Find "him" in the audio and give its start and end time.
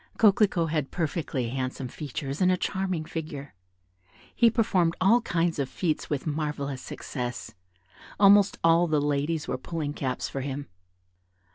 10.41-10.67